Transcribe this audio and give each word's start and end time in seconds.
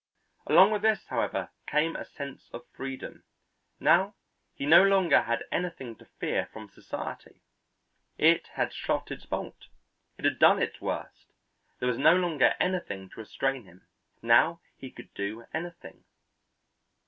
Along 0.47 0.71
with 0.71 0.81
this, 0.81 1.05
however, 1.09 1.51
came 1.67 1.95
a 1.95 2.05
sense 2.05 2.49
of 2.53 2.65
freedom. 2.69 3.23
Now 3.79 4.15
he 4.55 4.65
no 4.65 4.81
longer 4.81 5.21
had 5.21 5.43
anything 5.51 5.95
to 5.97 6.07
fear 6.19 6.47
from 6.51 6.69
society; 6.69 7.43
it 8.17 8.47
had 8.53 8.73
shot 8.73 9.11
its 9.11 9.27
bolt, 9.27 9.67
it 10.17 10.25
had 10.25 10.39
done 10.39 10.59
its 10.59 10.81
worst, 10.81 11.27
there 11.77 11.87
was 11.87 11.99
no 11.99 12.15
longer 12.15 12.55
anything 12.59 13.09
to 13.11 13.19
restrain 13.19 13.65
him, 13.65 13.85
now 14.23 14.59
he 14.75 14.89
could 14.89 15.13
do 15.13 15.45
anything. 15.53 16.03